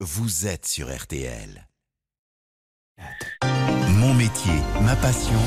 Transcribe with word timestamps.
vous 0.00 0.46
êtes 0.46 0.66
sur 0.66 0.94
RTL. 0.94 1.66
Mon 3.88 4.12
métier, 4.12 4.52
ma 4.82 4.94
passion. 4.96 5.38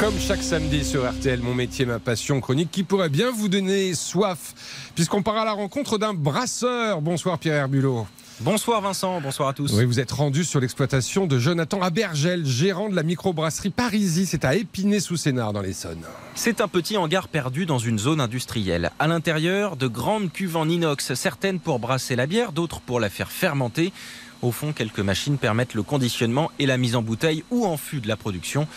Comme 0.00 0.18
chaque 0.18 0.42
samedi 0.42 0.84
sur 0.84 1.08
RTL, 1.08 1.40
mon 1.40 1.54
métier, 1.54 1.86
ma 1.86 2.00
passion 2.00 2.40
chronique 2.40 2.72
qui 2.72 2.82
pourrait 2.82 3.08
bien 3.08 3.30
vous 3.30 3.48
donner 3.48 3.94
soif, 3.94 4.90
puisqu'on 4.96 5.22
part 5.22 5.36
à 5.36 5.44
la 5.44 5.52
rencontre 5.52 5.96
d'un 5.96 6.12
brasseur. 6.12 7.00
Bonsoir 7.02 7.38
Pierre 7.38 7.54
Herbulot. 7.54 8.04
Bonsoir 8.44 8.82
Vincent, 8.82 9.22
bonsoir 9.22 9.48
à 9.48 9.52
tous. 9.54 9.72
Oui, 9.72 9.86
vous 9.86 10.00
êtes 10.00 10.12
rendu 10.12 10.44
sur 10.44 10.60
l'exploitation 10.60 11.26
de 11.26 11.38
Jonathan 11.38 11.80
Abergel, 11.80 12.44
gérant 12.44 12.90
de 12.90 12.94
la 12.94 13.02
microbrasserie 13.02 13.70
Parisie. 13.70 14.26
C'est 14.26 14.44
à 14.44 14.54
Épinay-sous-Sénard 14.54 15.54
dans 15.54 15.62
l'Essonne. 15.62 16.02
C'est 16.34 16.60
un 16.60 16.68
petit 16.68 16.98
hangar 16.98 17.28
perdu 17.28 17.64
dans 17.64 17.78
une 17.78 17.98
zone 17.98 18.20
industrielle. 18.20 18.90
À 18.98 19.06
l'intérieur, 19.06 19.78
de 19.78 19.86
grandes 19.86 20.30
cuves 20.30 20.58
en 20.58 20.68
inox, 20.68 21.14
certaines 21.14 21.58
pour 21.58 21.78
brasser 21.78 22.16
la 22.16 22.26
bière, 22.26 22.52
d'autres 22.52 22.80
pour 22.80 23.00
la 23.00 23.08
faire 23.08 23.32
fermenter. 23.32 23.94
Au 24.42 24.52
fond, 24.52 24.74
quelques 24.74 25.00
machines 25.00 25.38
permettent 25.38 25.72
le 25.72 25.82
conditionnement 25.82 26.50
et 26.58 26.66
la 26.66 26.76
mise 26.76 26.96
en 26.96 27.02
bouteille 27.02 27.44
ou 27.50 27.64
en 27.64 27.78
fût 27.78 28.00
de 28.00 28.08
la 28.08 28.18
production. 28.18 28.68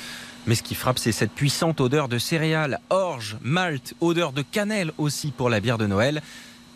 Mais 0.46 0.56
ce 0.56 0.64
qui 0.64 0.76
frappe, 0.76 0.98
c'est 0.98 1.12
cette 1.12 1.34
puissante 1.34 1.82
odeur 1.82 2.08
de 2.08 2.20
céréales, 2.20 2.80
orge, 2.90 3.36
malt, 3.42 3.96
odeur 4.00 4.32
de 4.32 4.44
cannelle 4.44 4.94
aussi 4.98 5.32
pour 5.32 5.50
la 5.50 5.60
bière 5.60 5.78
de 5.78 5.88
Noël. 5.88 6.22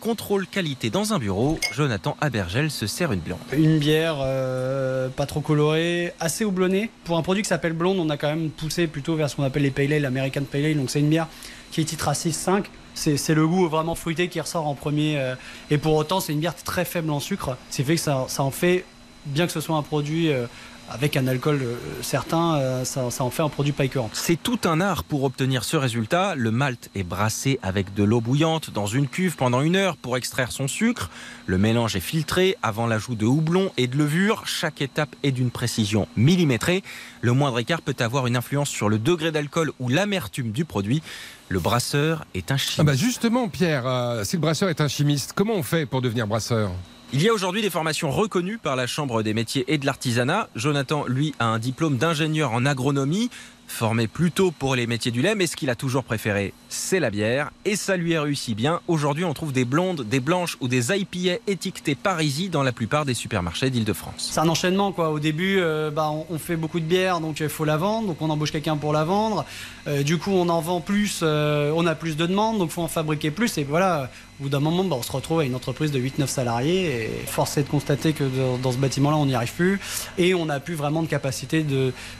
Contrôle 0.02 0.48
qualité 0.48 0.90
dans 0.90 1.12
un 1.12 1.20
bureau, 1.20 1.60
Jonathan 1.72 2.16
Abergel 2.20 2.72
se 2.72 2.88
sert 2.88 3.12
une 3.12 3.20
blonde. 3.20 3.38
Une 3.52 3.78
bière 3.78 4.16
euh, 4.18 5.08
pas 5.08 5.26
trop 5.26 5.40
colorée, 5.40 6.12
assez 6.18 6.44
houblonnée. 6.44 6.90
Pour 7.04 7.18
un 7.18 7.22
produit 7.22 7.44
qui 7.44 7.48
s'appelle 7.48 7.72
blonde, 7.72 8.00
on 8.00 8.10
a 8.10 8.16
quand 8.16 8.26
même 8.26 8.50
poussé 8.50 8.88
plutôt 8.88 9.14
vers 9.14 9.30
ce 9.30 9.36
qu'on 9.36 9.44
appelle 9.44 9.62
les 9.62 9.70
pale 9.70 9.92
ale, 9.92 10.02
l'American 10.02 10.42
pale 10.42 10.64
ale. 10.64 10.76
Donc 10.76 10.90
c'est 10.90 10.98
une 10.98 11.08
bière 11.08 11.28
qui 11.70 11.82
est 11.82 11.84
titre 11.84 12.08
à 12.08 12.14
6,5. 12.14 12.64
C'est 12.94 13.32
le 13.32 13.46
goût 13.46 13.68
vraiment 13.68 13.94
fruité 13.94 14.26
qui 14.26 14.40
ressort 14.40 14.66
en 14.66 14.74
premier. 14.74 15.20
euh, 15.20 15.36
et 15.70 15.78
pour 15.78 15.94
autant, 15.94 16.18
c'est 16.18 16.32
une 16.32 16.40
bière 16.40 16.56
très 16.56 16.84
faible 16.84 17.12
en 17.12 17.20
sucre. 17.20 17.56
C'est 17.70 17.84
fait 17.84 17.94
que 17.94 18.00
ça 18.00 18.26
en 18.38 18.50
fait, 18.50 18.84
bien 19.26 19.46
que 19.46 19.52
ce 19.52 19.60
soit 19.60 19.76
un 19.76 19.82
produit 19.82 20.30
euh, 20.30 20.46
avec 20.90 21.16
un 21.16 21.26
alcool 21.26 21.60
euh, 21.62 21.76
certain, 22.02 22.56
euh, 22.56 22.84
ça, 22.84 23.10
ça 23.10 23.24
en 23.24 23.30
fait 23.30 23.42
un 23.42 23.48
produit 23.48 23.72
pas 23.72 23.84
écœurant. 23.84 24.10
C'est 24.12 24.40
tout 24.40 24.58
un 24.64 24.80
art 24.80 25.04
pour 25.04 25.24
obtenir 25.24 25.64
ce 25.64 25.76
résultat. 25.76 26.34
Le 26.34 26.50
malt 26.50 26.90
est 26.94 27.02
brassé 27.02 27.58
avec 27.62 27.94
de 27.94 28.04
l'eau 28.04 28.20
bouillante 28.20 28.70
dans 28.70 28.86
une 28.86 29.08
cuve 29.08 29.36
pendant 29.36 29.62
une 29.62 29.76
heure 29.76 29.96
pour 29.96 30.16
extraire 30.16 30.52
son 30.52 30.68
sucre. 30.68 31.10
Le 31.46 31.58
mélange 31.58 31.96
est 31.96 32.00
filtré 32.00 32.56
avant 32.62 32.86
l'ajout 32.86 33.14
de 33.14 33.26
houblon 33.26 33.70
et 33.76 33.86
de 33.86 33.96
levure. 33.96 34.46
Chaque 34.46 34.82
étape 34.82 35.14
est 35.22 35.32
d'une 35.32 35.50
précision 35.50 36.08
millimétrée. 36.16 36.82
Le 37.20 37.32
moindre 37.32 37.58
écart 37.58 37.80
peut 37.80 37.96
avoir 38.00 38.26
une 38.26 38.36
influence 38.36 38.68
sur 38.68 38.88
le 38.88 38.98
degré 38.98 39.32
d'alcool 39.32 39.72
ou 39.80 39.88
l'amertume 39.88 40.50
du 40.50 40.64
produit. 40.64 41.02
Le 41.48 41.60
brasseur 41.60 42.24
est 42.34 42.50
un 42.50 42.56
chimiste. 42.56 42.80
Ah 42.80 42.84
bah 42.84 42.94
justement, 42.94 43.48
Pierre, 43.48 43.86
euh, 43.86 44.24
si 44.24 44.36
le 44.36 44.40
brasseur 44.40 44.68
est 44.68 44.80
un 44.80 44.88
chimiste, 44.88 45.32
comment 45.34 45.54
on 45.54 45.62
fait 45.62 45.86
pour 45.86 46.02
devenir 46.02 46.26
brasseur? 46.26 46.70
Il 47.14 47.22
y 47.22 47.28
a 47.28 47.34
aujourd'hui 47.34 47.60
des 47.60 47.68
formations 47.68 48.10
reconnues 48.10 48.56
par 48.56 48.74
la 48.74 48.86
Chambre 48.86 49.22
des 49.22 49.34
métiers 49.34 49.66
et 49.68 49.76
de 49.76 49.84
l'artisanat. 49.84 50.48
Jonathan, 50.56 51.04
lui, 51.06 51.34
a 51.38 51.44
un 51.44 51.58
diplôme 51.58 51.98
d'ingénieur 51.98 52.52
en 52.52 52.64
agronomie, 52.64 53.28
formé 53.72 54.06
plutôt 54.06 54.50
pour 54.50 54.76
les 54.76 54.86
métiers 54.86 55.10
du 55.10 55.22
lait, 55.22 55.34
mais 55.34 55.46
ce 55.46 55.56
qu'il 55.56 55.70
a 55.70 55.74
toujours 55.74 56.04
préféré, 56.04 56.52
c'est 56.68 57.00
la 57.00 57.10
bière. 57.10 57.50
Et 57.64 57.74
ça 57.74 57.96
lui 57.96 58.14
a 58.14 58.22
réussi 58.22 58.54
bien. 58.54 58.80
Aujourd'hui, 58.86 59.24
on 59.24 59.32
trouve 59.34 59.52
des 59.52 59.64
blondes, 59.64 60.04
des 60.08 60.20
blanches 60.20 60.56
ou 60.60 60.68
des 60.68 60.92
IPA 60.96 61.38
étiquetées 61.46 61.94
Parisie 61.94 62.48
dans 62.50 62.62
la 62.62 62.72
plupart 62.72 63.04
des 63.04 63.14
supermarchés 63.14 63.70
d'Île-de-France. 63.70 64.30
C'est 64.32 64.40
un 64.40 64.48
enchaînement 64.48 64.92
quoi. 64.92 65.10
Au 65.10 65.18
début, 65.18 65.58
euh, 65.58 65.90
bah, 65.90 66.10
on, 66.30 66.38
fait 66.38 66.56
beaucoup 66.56 66.80
de 66.80 66.84
bière, 66.84 67.20
donc 67.20 67.40
il 67.40 67.48
faut 67.48 67.64
la 67.64 67.76
vendre, 67.76 68.08
donc 68.08 68.20
on 68.20 68.30
embauche 68.30 68.52
quelqu'un 68.52 68.76
pour 68.76 68.92
la 68.92 69.04
vendre. 69.04 69.44
Euh, 69.88 70.02
du 70.02 70.18
coup, 70.18 70.30
on 70.32 70.48
en 70.48 70.60
vend 70.60 70.80
plus, 70.80 71.20
euh, 71.22 71.72
on 71.74 71.86
a 71.86 71.94
plus 71.94 72.16
de 72.16 72.26
demandes, 72.26 72.58
donc 72.58 72.70
faut 72.70 72.82
en 72.82 72.88
fabriquer 72.88 73.30
plus. 73.30 73.56
Et 73.58 73.64
voilà, 73.64 74.10
au 74.38 74.44
bout 74.44 74.48
d'un 74.48 74.60
moment, 74.60 74.84
bah, 74.84 74.96
on 74.98 75.02
se 75.02 75.12
retrouve 75.12 75.40
à 75.40 75.44
une 75.44 75.54
entreprise 75.54 75.90
de 75.92 75.98
8-9 75.98 76.26
salariés. 76.26 76.84
Et 77.04 77.26
force 77.26 77.56
est 77.56 77.62
de 77.64 77.68
constater 77.68 78.12
que 78.12 78.24
dans, 78.24 78.58
dans 78.58 78.72
ce 78.72 78.76
bâtiment-là, 78.78 79.16
on 79.16 79.26
n'y 79.26 79.34
arrive 79.34 79.52
plus. 79.52 79.80
Et 80.18 80.34
on 80.34 80.46
n'a 80.46 80.60
plus 80.60 80.74
vraiment 80.74 81.02
de 81.02 81.08
capacité 81.08 81.64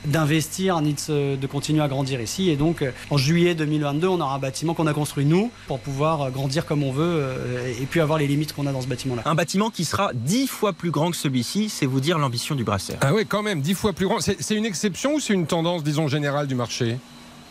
d'investir 0.05 0.80
ni 0.80 0.95
de, 0.95 1.00
se- 1.00 1.36
de 1.43 1.47
continuer 1.47 1.83
à 1.83 1.89
grandir 1.89 2.21
ici. 2.21 2.48
Et 2.48 2.57
donc, 2.57 2.83
euh, 2.83 2.93
en 3.11 3.19
juillet 3.19 3.55
2022, 3.55 4.08
on 4.08 4.20
aura 4.20 4.36
un 4.36 4.39
bâtiment 4.39 4.75
qu'on 4.75 4.86
a 4.86 4.95
construit 4.95 5.27
nous 5.27 5.51
pour 5.67 5.80
pouvoir 5.80 6.23
euh, 6.23 6.30
grandir 6.30 6.64
comme 6.64 6.83
on 6.83 6.92
veut 6.92 7.05
euh, 7.05 7.73
et 7.80 7.85
puis 7.86 8.01
avoir 8.01 8.19
les 8.19 8.27
limites 8.27 8.55
qu'on 8.55 8.67
a 8.67 8.73
dans 8.73 8.80
ce 8.80 8.86
bâtiment-là. 8.86 9.23
Un 9.27 9.35
bâtiment 9.35 9.70
qui 9.70 9.85
sera 9.85 10.13
dix 10.14 10.47
fois 10.47 10.73
plus 10.73 10.91
grand 10.91 11.11
que 11.11 11.17
celui-ci, 11.17 11.69
c'est 11.69 11.86
vous 11.86 12.01
dire 12.01 12.19
l'ambition 12.19 12.55
du 12.55 12.64
brasseur. 12.64 12.97
Ah 13.02 13.13
oui, 13.13 13.27
quand 13.27 13.42
même, 13.42 13.61
dix 13.61 13.75
fois 13.75 13.92
plus 13.92 14.07
grand. 14.07 14.20
C'est 14.20 14.41
c'est 14.41 14.55
une 14.55 14.64
exception 14.67 15.14
ou 15.14 15.20
c'est 15.20 15.33
une 15.35 15.47
tendance, 15.47 15.83
disons, 15.83 16.08
générale 16.08 16.47
du 16.47 16.55
marché? 16.55 16.98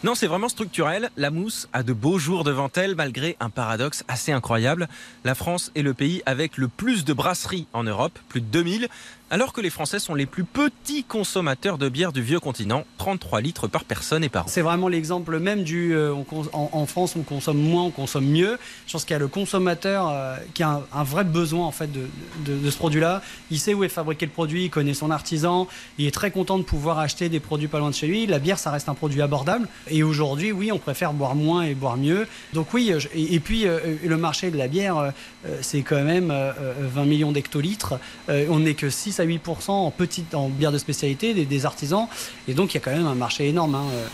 Non, 0.04 0.16
c'est 0.16 0.26
vraiment 0.26 0.50
structurel. 0.50 1.12
La 1.16 1.30
mousse 1.30 1.70
a 1.74 1.84
de 1.84 1.94
beaux 1.94 2.18
jours 2.18 2.44
devant 2.44 2.70
elle, 2.76 2.96
malgré 2.96 3.38
un 3.40 3.52
paradoxe 3.52 4.04
assez 4.08 4.32
incroyable. 4.32 4.90
La 5.24 5.36
France 5.36 5.72
est 5.76 5.84
le 5.84 5.94
pays 5.94 6.24
avec 6.26 6.58
le 6.58 6.68
plus 6.68 7.06
de 7.06 7.14
brasseries 7.14 7.68
en 7.72 7.84
Europe, 7.84 8.18
plus 8.28 8.42
de 8.42 8.48
2000, 8.48 8.88
alors 9.32 9.54
que 9.54 9.62
les 9.62 9.70
Français 9.70 9.98
sont 9.98 10.14
les 10.14 10.26
plus 10.26 10.44
petits 10.44 11.06
consommateurs 11.06 11.78
de 11.78 11.88
bière 11.88 12.12
du 12.12 12.22
vieux 12.22 12.42
continent, 12.42 12.84
33 12.98 13.40
litres 13.40 13.68
par 13.68 13.86
personne 13.86 14.26
et 14.26 14.30
par 14.30 14.44
an. 14.44 14.50
C'est 14.50 14.62
vraiment 14.62 14.90
l'exemple 14.90 15.40
même 15.40 15.64
du. 15.64 15.96
euh, 15.96 16.14
en, 16.52 16.86
France, 16.86 17.16
on 17.16 17.24
consomme 17.24 17.58
moins, 17.58 17.84
on 17.84 17.92
consomme 17.92 18.26
mieux. 18.26 18.60
Je 18.88 18.92
pense 18.92 19.06
qu'il 19.06 19.14
y 19.14 19.16
a 19.16 19.20
le 19.20 19.30
consommateur 19.30 20.10
euh, 20.10 20.36
qui 20.54 20.64
a 20.64 20.82
un, 20.94 21.04
vrai 21.04 21.24
besoin 21.24 21.66
en 21.66 21.72
fait 21.72 21.90
de, 21.92 22.70
ce 22.70 22.78
produit-là. 22.78 23.22
Il 23.50 23.60
sait 23.60 23.74
où 23.74 23.86
est 23.86 23.90
fabriqué 23.90 24.26
le 24.26 24.32
produit, 24.34 24.66
il 24.66 24.70
connaît 24.70 24.94
son 24.94 25.10
artisan, 25.10 25.68
il 25.98 26.06
est 26.06 26.12
très 26.12 26.32
content 26.32 26.58
de 26.58 26.64
pouvoir 26.64 27.00
acheter 27.00 27.30
des 27.30 27.40
produits 27.40 27.70
pas 27.70 27.80
loin 27.80 27.90
de 27.90 27.96
chez 27.96 28.08
lui. 28.08 28.28
La 28.28 28.40
bière, 28.40 28.60
ça 28.60 28.70
reste 28.70 28.90
un 28.90 28.96
produit 28.96 29.22
abordable. 29.22 29.70
Et 29.90 30.04
aujourd'hui, 30.04 30.52
oui, 30.52 30.74
on 30.74 30.78
préfère 30.78 31.14
boire 31.14 31.36
moins 31.36 31.62
et 31.62 31.74
boire 31.74 31.96
mieux. 31.96 32.28
Donc 32.52 32.74
oui, 32.74 32.92
euh, 32.92 33.00
et, 33.16 33.40
puis 33.40 33.66
le 34.04 34.18
marché 34.18 34.52
de 34.52 34.58
la 34.58 34.68
bière, 34.68 35.14
c'est 35.62 35.82
quand 35.82 36.04
même 36.04 36.32
euh, 36.32 36.52
euh, 36.60 36.74
20 36.80 37.06
millions 37.06 37.32
d'hectolitres. 37.32 37.96
On 38.28 38.60
n'est 38.60 38.74
que 38.74 38.90
6 38.90 39.20
à 39.22 39.24
8 39.24 39.42
en 39.68 39.92
petite, 39.92 40.36
en 40.36 40.50
bière 40.50 40.72
de 40.72 40.78
spécialité 40.78 41.34
des, 41.34 41.46
des 41.46 41.66
artisans. 41.66 42.08
Et 42.48 42.54
donc 42.54 42.74
il 42.74 42.76
y 42.76 42.78
a 42.78 42.82
quand 42.84 42.92
même 42.92 43.08
un 43.08 43.16
marché 43.16 43.48
énorme. 43.48 43.76
hein, 43.76 43.86
euh. 43.94 44.08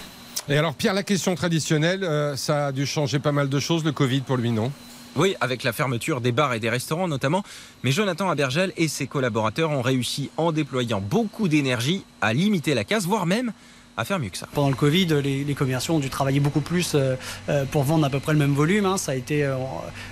Et 0.50 0.57
alors, 0.57 0.75
Pierre, 0.75 0.94
la 0.94 1.03
question 1.03 1.35
traditionnelle, 1.35 2.03
euh, 2.03 2.38
ça 2.38 2.68
a 2.68 2.72
dû 2.72 2.85
changer 2.85 3.19
pas 3.19 3.34
mal 3.34 3.50
de 3.50 3.59
choses, 3.59 3.84
le 3.84 3.91
Covid 3.91 4.22
pour 4.22 4.38
lui, 4.38 4.51
non? 4.51 4.72
Oui, 5.18 5.35
avec 5.41 5.63
la 5.63 5.73
fermeture 5.73 6.22
des 6.22 6.31
bars 6.31 6.53
et 6.53 6.59
des 6.59 6.69
restaurants 6.69 7.07
notamment. 7.07 7.44
Mais 7.84 7.91
Jonathan 7.91 8.29
Abergel 8.29 8.72
et 8.78 8.88
ses 8.88 9.07
collaborateurs 9.07 9.72
ont 9.72 9.81
réussi, 9.81 10.29
en 10.38 10.51
déployant 10.51 11.01
beaucoup 11.01 11.47
d'énergie, 11.47 12.03
à 12.22 12.34
limiter 12.34 12.75
la 12.75 12.84
casse, 12.84 13.06
voire 13.06 13.25
même 13.25 13.51
à 13.97 14.06
faire 14.06 14.19
mieux 14.19 14.30
que 14.30 14.38
ça. 14.38 14.47
Pendant 14.53 14.69
le 14.69 14.75
Covid, 14.75 15.08
les, 15.24 15.56
commerciaux 15.56 15.96
ont 15.96 16.00
dû 16.00 16.09
travailler 16.09 16.40
beaucoup 16.40 16.62
plus 16.62 16.94
euh, 16.94 17.16
euh, 17.50 17.66
pour 17.66 17.84
vendre 17.84 18.06
à 18.06 18.09
peu 18.12 18.19
près 18.19 18.31
le 18.31 18.40
même 18.40 18.53
volume. 18.53 18.85
hein. 18.85 18.97
Ça 18.97 19.13
a 19.13 19.16
été 19.16 19.44
euh, 19.44 19.56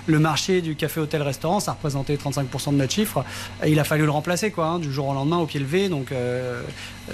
le 0.06 0.18
marché 0.18 0.60
du 0.60 0.74
café, 0.74 1.00
hôtel, 1.00 1.22
restaurant, 1.22 1.60
ça 1.60 1.72
représentait 1.72 2.16
35% 2.16 2.72
de 2.72 2.78
notre 2.78 2.92
chiffre. 2.92 3.24
Et 3.64 3.70
il 3.70 3.78
a 3.78 3.84
fallu 3.84 4.04
le 4.04 4.10
remplacer 4.10 4.50
quoi, 4.50 4.66
hein, 4.66 4.78
du 4.80 4.92
jour 4.92 5.08
au 5.08 5.14
lendemain 5.14 5.38
au 5.38 5.46
pied 5.46 5.60
levé. 5.60 5.88
Donc 5.88 6.12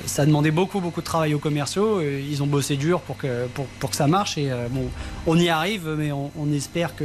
ça 0.06 0.22
a 0.22 0.26
demandé 0.26 0.50
beaucoup 0.50 0.80
beaucoup 0.80 1.00
de 1.00 1.06
travail 1.06 1.34
aux 1.34 1.38
commerciaux. 1.38 2.00
Ils 2.00 2.42
ont 2.42 2.46
bossé 2.46 2.76
dur 2.76 3.00
pour 3.00 3.18
que 3.18 3.46
pour, 3.48 3.90
que 3.90 3.96
ça 3.96 4.06
marche. 4.06 4.38
Et 4.38 4.50
on 5.26 5.38
y 5.38 5.48
arrive, 5.48 5.88
mais 5.98 6.10
on 6.12 6.52
espère 6.52 6.96
que 6.96 7.04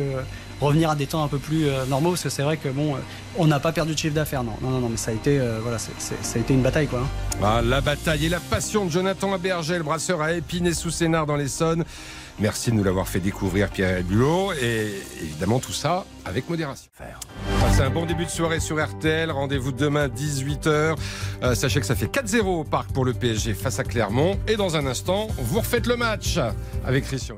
revenir 0.62 0.90
à 0.90 0.96
des 0.96 1.08
temps 1.08 1.24
un 1.24 1.28
peu 1.28 1.38
plus 1.40 1.68
euh, 1.68 1.86
normaux, 1.86 2.12
parce 2.12 2.24
que 2.24 2.30
c'est 2.30 2.44
vrai 2.44 2.58
que 2.58 2.70
bon, 2.70 2.96
euh, 2.96 3.00
on 3.38 3.46
n'a 3.48 3.60
pas 3.60 3.72
perdu 3.72 3.94
de 3.94 3.98
chiffre 3.98 4.16
d'affaires, 4.16 4.44
non, 4.44 4.54
non, 4.62 4.80
non, 4.80 4.90
mais 4.90 4.98
ça 4.98 5.12
a 5.12 5.14
été, 5.14 5.40
euh, 5.40 5.60
voilà, 5.62 5.78
c'est- 5.78 5.92
c'est- 6.00 6.24
ça 6.24 6.38
a 6.38 6.42
été 6.42 6.54
une 6.54 6.62
bataille, 6.64 6.88
quoi. 6.88 7.00
hein. 7.02 7.08
Ah, 7.44 7.62
la 7.64 7.82
bataille 7.82 8.26
et 8.26 8.30
la 8.30 8.40
passion 8.40 8.86
de 8.86 8.92
Jonathan 8.92 9.34
Abergel, 9.34 9.84
brasseur 9.84 10.22
à 10.22 10.34
Épinay-sous-Sénard 10.34 11.26
dans 11.28 11.36
l'Essonne. 11.36 11.84
Merci 12.40 12.70
de 12.70 12.76
nous 12.76 12.84
l'avoir 12.84 13.08
fait 13.08 13.20
découvrir, 13.20 13.70
Pierre 13.70 14.04
Bulot. 14.04 14.52
Et 14.62 14.94
évidemment, 15.24 15.60
tout 15.60 15.72
ça 15.74 16.06
avec 16.24 16.48
modération. 16.48 16.88
Passez 17.62 17.82
un 17.82 17.90
bon 17.90 18.06
début 18.06 18.26
de 18.26 18.30
soirée 18.30 18.60
sur 18.60 18.80
RTL. 18.84 19.32
Rendez-vous 19.32 19.72
demain, 19.72 20.08
18h. 20.08 20.96
Euh, 21.42 21.56
sachez 21.56 21.80
que 21.80 21.86
ça 21.88 21.96
fait 21.96 22.08
4-0 22.12 22.60
au 22.60 22.64
parc 22.64 22.92
pour 22.92 23.06
le 23.06 23.14
PSG 23.14 23.56
face 23.56 23.80
à 23.80 23.84
Clermont. 23.84 24.38
Et 24.48 24.56
dans 24.56 24.76
un 24.76 24.86
instant, 24.86 25.28
vous 25.40 25.60
refaites 25.62 25.88
le 25.88 25.96
match 25.98 26.38
avec 26.86 27.06
Christian. 27.06 27.38